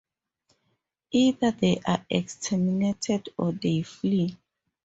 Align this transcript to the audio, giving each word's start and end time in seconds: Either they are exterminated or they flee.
Either 1.11 1.51
they 1.51 1.79
are 1.85 2.03
exterminated 2.09 3.29
or 3.37 3.51
they 3.51 3.83
flee. 3.83 4.35